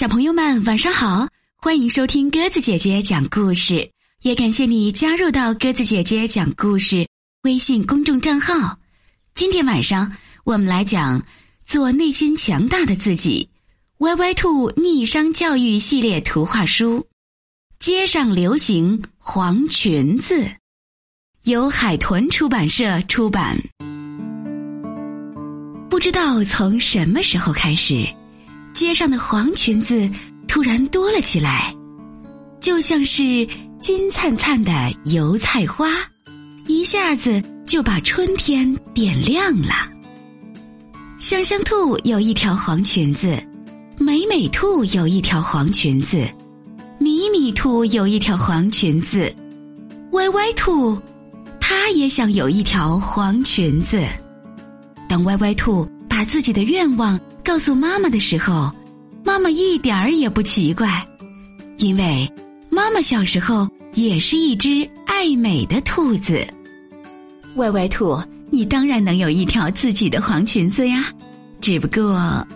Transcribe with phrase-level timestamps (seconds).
[0.00, 1.28] 小朋友们，晚上好！
[1.58, 3.90] 欢迎收听鸽子姐姐讲故事，
[4.22, 7.06] 也感谢你加入到鸽子姐姐讲故事
[7.42, 8.78] 微信公众账号。
[9.34, 11.20] 今天晚上我们来讲
[11.66, 13.50] 《做内心强大的自己》
[13.98, 17.06] 歪歪兔逆商教育系列图画书。
[17.78, 20.50] 街上流行黄裙子，
[21.44, 23.62] 由海豚出版社出版。
[25.90, 28.08] 不知道从什么时候开始。
[28.72, 30.08] 街上的黄裙子
[30.46, 31.74] 突然多了起来，
[32.60, 33.46] 就像是
[33.78, 34.72] 金灿灿的
[35.06, 35.88] 油菜花，
[36.66, 39.74] 一下子就把春天点亮了。
[41.18, 43.36] 香香兔有一条黄裙子，
[43.98, 46.26] 美美兔有一条黄裙子，
[46.98, 49.34] 米米兔有一条黄裙子，
[50.12, 50.98] 歪歪兔，
[51.60, 54.02] 它也想有一条黄裙子。
[55.08, 57.20] 当歪歪兔把自己的愿望。
[57.44, 58.70] 告诉妈妈的时候，
[59.24, 61.06] 妈妈一点儿也不奇怪，
[61.78, 62.30] 因为
[62.68, 66.46] 妈妈小时候也是一只爱美的兔子。
[67.56, 71.06] 歪歪兔，你当然能有一条自己的黄裙子呀，
[71.60, 72.46] 只不过，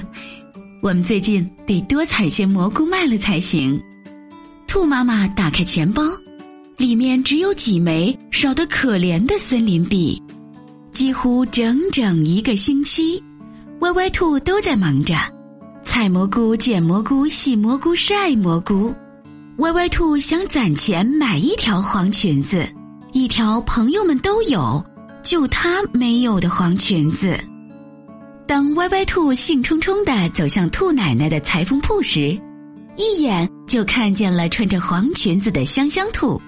[0.80, 3.80] 我们最近得多采些蘑菇卖了才行。
[4.66, 6.02] 兔妈妈打开钱包，
[6.76, 10.22] 里面只有几枚少得可怜的森林币，
[10.92, 13.22] 几乎整整一个星期。
[13.80, 15.14] 歪歪兔都在忙着
[15.84, 18.92] 采蘑菇、捡蘑菇、洗蘑菇、晒蘑菇。
[19.58, 22.66] 歪歪兔想攒钱买一条黄裙子，
[23.12, 24.84] 一条朋友们都有，
[25.22, 27.38] 就他没有的黄裙子。
[28.46, 32.38] 当歪歪兔兴冲冲地走向兔奶奶的裁缝铺时，
[32.96, 36.40] 一眼就看见了穿着黄裙子的香香兔。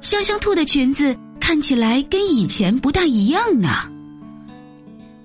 [0.00, 3.90] 香香兔的裙子看起来跟以前不大一样呢。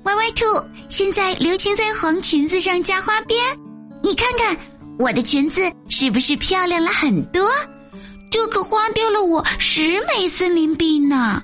[0.09, 0.43] 歪歪兔
[0.89, 3.39] 现在流行在黄裙子上加花边，
[4.01, 4.57] 你看看
[4.97, 7.47] 我的裙子是不是漂亮了很多？
[8.31, 11.39] 这可花掉了我十枚森林币呢。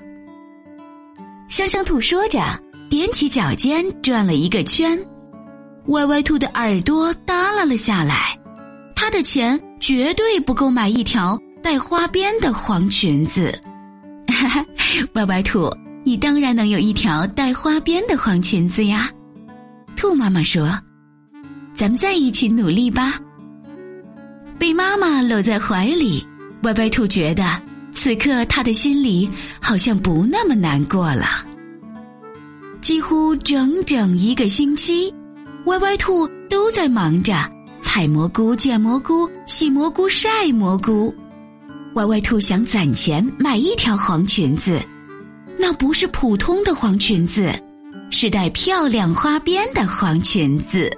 [1.48, 2.40] 香香兔说着，
[2.90, 4.98] 踮起脚尖转了一个圈。
[5.86, 8.36] 歪歪兔的耳朵耷拉了下来，
[8.96, 13.56] 他的钱绝对不够买一条带花边的黄裙子。
[14.26, 14.66] 哈哈，
[15.14, 15.70] 歪歪兔。
[16.06, 19.10] 你当然能有一条带花边的黄裙子呀，
[19.96, 20.78] 兔妈妈说
[21.74, 23.18] ：“咱们在一起努力吧。”
[24.56, 26.24] 被妈妈搂在怀里，
[26.62, 27.60] 歪歪兔觉得
[27.92, 29.28] 此刻他的心里
[29.60, 31.44] 好像不那么难过了。
[32.80, 35.12] 几乎整整一个星期，
[35.64, 37.34] 歪歪兔都在忙着
[37.82, 41.12] 采蘑菇、捡蘑菇、洗蘑菇、晒蘑菇。
[41.94, 44.80] 歪歪兔想攒钱买一条黄裙子。
[45.58, 47.52] 那不是普通的黄裙子，
[48.10, 50.90] 是带漂亮花边的黄裙子。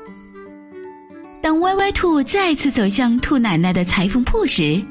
[1.40, 4.82] 当歪歪兔再次走向兔奶奶的裁缝铺时，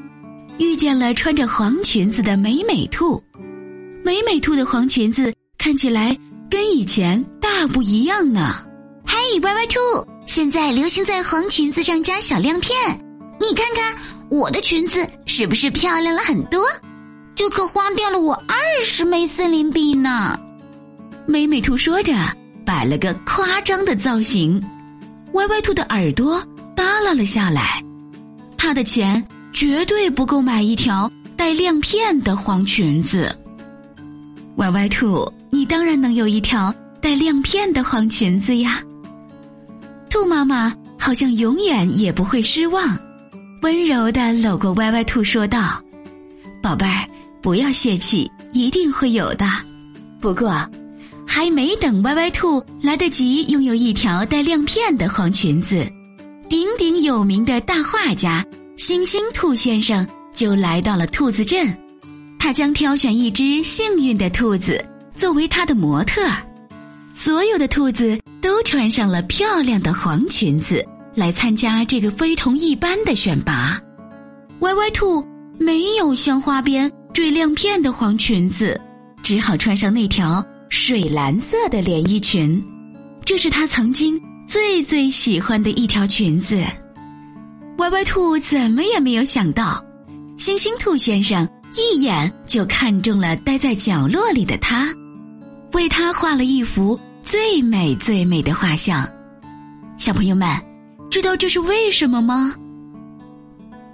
[0.58, 3.22] 遇见了穿着黄裙子的美美兔。
[4.02, 6.16] 美美兔的黄裙子看起来
[6.50, 8.64] 跟以前大不一样呢。
[9.06, 9.78] 嘿，歪歪兔，
[10.26, 12.74] 现在流行在黄裙子上加小亮片，
[13.38, 13.94] 你看看
[14.30, 16.64] 我的裙子是不是漂亮了很多？
[17.38, 20.36] 这可花掉了我二十枚森林币呢！
[21.24, 22.12] 美美兔说着，
[22.66, 24.60] 摆了个夸张的造型。
[25.34, 26.42] 歪歪兔的耳朵
[26.74, 27.80] 耷拉了下来，
[28.56, 33.32] 他的钱绝对不够买一条带亮片的黄裙子。
[34.56, 38.82] 歪歪兔，你当然能有一条带亮片的黄裙子呀！
[40.10, 42.98] 兔妈妈好像永远也不会失望，
[43.62, 45.80] 温柔的搂过歪歪兔，说道
[46.60, 47.08] ：“宝贝儿。”
[47.40, 49.46] 不要泄气，一定会有的。
[50.20, 50.68] 不过，
[51.26, 55.86] 还没等歪歪兔来得及拥有一条带亮片的黄裙子，
[56.48, 58.44] 鼎鼎有名的大画家
[58.76, 61.76] 星星兔先生就来到了兔子镇。
[62.38, 66.42] 他将挑选一只幸运的兔子作为他的模特儿。
[67.12, 70.84] 所有的兔子都穿上了漂亮的黄裙子
[71.14, 73.80] 来参加这个非同一般的选拔。
[74.60, 75.26] 歪歪兔
[75.58, 76.90] 没有镶花边。
[77.18, 78.80] 缀亮片的黄裙子，
[79.24, 82.64] 只好穿上那条水蓝色的连衣裙，
[83.24, 84.16] 这是他曾经
[84.46, 86.62] 最最喜欢的一条裙子。
[87.78, 89.84] 歪歪兔怎么也没有想到，
[90.36, 91.44] 星星兔先生
[91.74, 94.94] 一眼就看中了待在角落里的他，
[95.72, 99.04] 为他画了一幅最美最美的画像。
[99.96, 100.48] 小朋友们，
[101.10, 102.54] 知道这是为什么吗？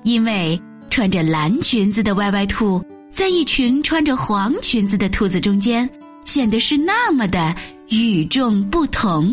[0.03, 0.61] 因为
[0.91, 2.83] 穿着蓝裙子的歪歪兔。
[3.14, 5.88] 在一群穿着黄裙子的兔子中间，
[6.25, 7.55] 显得是那么的
[7.88, 9.32] 与众不同。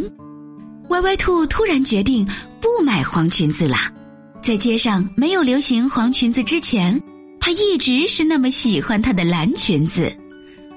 [0.89, 2.24] 歪歪兔突然决定
[2.62, 3.75] 不买黄裙子了。
[4.44, 7.01] 在街上没有流行黄裙子之前，
[7.39, 10.16] 他一直是那么喜欢他的蓝裙子，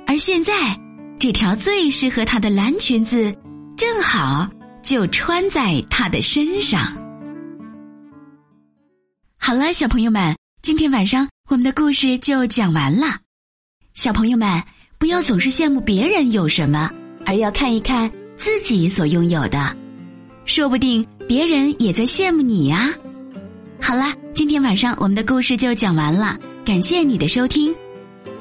[0.07, 0.75] 而现在，
[1.19, 3.35] 这条最适合他的蓝裙子，
[3.77, 4.49] 正好
[4.83, 6.91] 就穿在他的身上。
[9.39, 13.19] 好了，小朋友们，今天晚上我们的故事就讲完了。
[13.93, 14.63] 小朋友们，
[14.99, 16.91] 不要总是羡慕别人有什么，
[17.27, 19.77] 而要看一看自己所拥有的，
[20.47, 22.91] 说不定别人也在羡慕你呀。
[23.79, 27.75] 好了，今天晚上我们的故事就讲完了，感谢你的收听。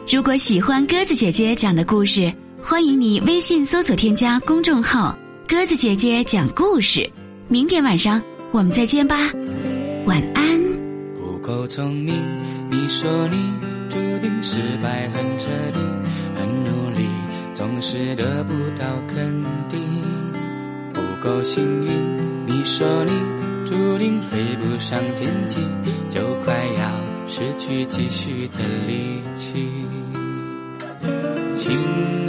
[0.09, 7.07] 如果喜欢鸽子姐姐讲的故事，欢迎你微信搜索添加公众号“鸽子姐姐讲故事”。
[7.49, 8.21] 明天晚上
[8.51, 9.29] 我们再见吧，
[10.05, 10.72] 晚安。
[11.43, 12.15] 够聪明，
[12.71, 13.53] 你说你
[13.89, 15.79] 注定失败很彻底，
[16.35, 17.05] 很努力，
[17.53, 19.79] 总是得不到肯定。
[20.93, 23.11] 不够幸运，你说你。
[23.65, 25.59] 注定飞不上天际，
[26.09, 26.91] 就快要
[27.25, 29.71] 失去继续的力气。
[31.55, 31.79] 亲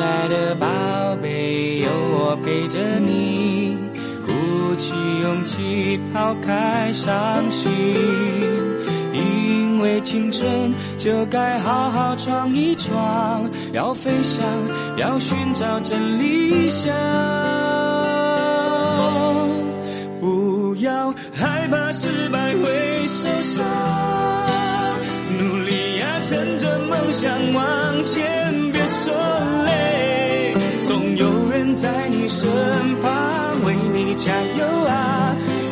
[0.01, 0.67] 爱的宝
[1.21, 3.77] 贝，有我陪着你，
[4.25, 7.73] 鼓起勇气抛开伤心。
[10.01, 14.45] 青春就该好好闯一闯，要飞翔，
[14.97, 16.95] 要寻找真理想。
[20.21, 23.65] 不要害怕失败会受伤，
[25.39, 29.13] 努力呀，趁着梦想往前，别说
[29.65, 32.49] 累，总有人在你身
[33.01, 35.37] 旁为你加油啊！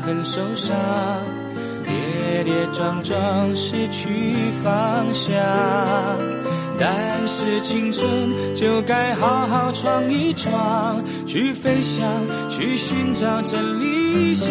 [0.00, 0.76] 很受伤，
[1.86, 4.08] 跌跌撞撞失去
[4.62, 5.34] 方向，
[6.78, 12.06] 但是青春就该好好闯一闯，去飞翔，
[12.48, 14.50] 去寻找真理想。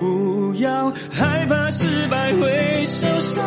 [0.00, 3.44] 不要害怕失败会受伤，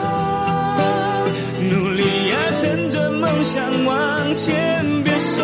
[1.72, 5.44] 努力呀，趁着梦想往前，别说，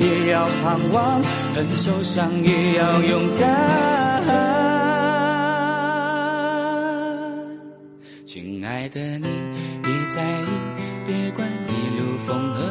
[0.00, 1.22] 也要盼望，
[1.54, 3.46] 很受伤也要勇敢。
[8.24, 9.28] 亲爱的你，
[9.82, 10.46] 别在意，
[11.06, 12.62] 别管一路风和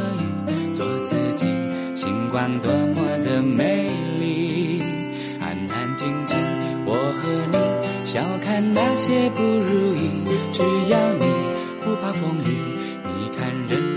[0.52, 1.48] 雨，做自己，
[1.96, 4.82] 星光多么的美丽。
[5.40, 6.38] 安安静静，
[6.86, 7.58] 我和你，
[8.06, 10.12] 笑看那些不如意，
[10.52, 11.26] 只要你
[11.84, 12.54] 不怕风雨。
[13.08, 13.95] 你看人。